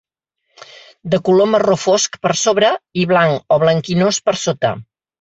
De 1.15 1.19
color 1.27 1.51
marró 1.51 1.77
fosc 1.83 2.19
per 2.25 2.33
sobre 2.47 2.73
i 3.05 3.07
blanc 3.15 3.57
o 3.59 3.63
blanquinós 3.69 4.25
per 4.29 4.39
sota. 4.51 4.79